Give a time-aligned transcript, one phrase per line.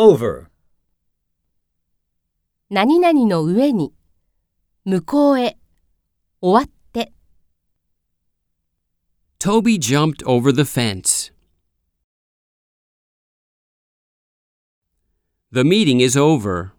[0.00, 0.46] over,
[2.70, 3.92] 何々の上に、
[4.86, 5.58] 向こうへ、
[6.40, 7.12] 終わって、
[9.38, 11.30] Toby jumped over the fence.
[15.52, 16.72] The meeting is over.